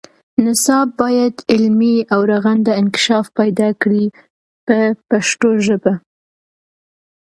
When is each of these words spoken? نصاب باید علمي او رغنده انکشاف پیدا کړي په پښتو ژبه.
نصاب 0.45 0.87
باید 1.01 1.35
علمي 1.53 1.95
او 2.13 2.21
رغنده 2.31 2.71
انکشاف 2.81 3.25
پیدا 3.39 3.69
کړي 3.81 4.05
په 4.65 4.77
پښتو 5.09 5.49
ژبه. 5.65 5.93